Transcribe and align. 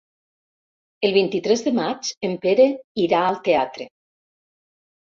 El 1.09 1.13
vint-i-tres 1.17 1.63
de 1.69 1.75
maig 1.81 2.11
en 2.31 2.35
Pere 2.49 2.69
irà 3.07 3.23
al 3.31 3.41
teatre. 3.51 3.91